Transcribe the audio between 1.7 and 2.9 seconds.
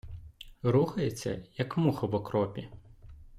муха в окропі.